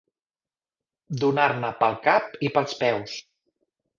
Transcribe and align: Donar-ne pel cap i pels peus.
Donar-ne 1.23 1.69
pel 1.83 1.99
cap 2.09 2.33
i 2.49 2.53
pels 2.57 2.73
peus. 2.83 3.13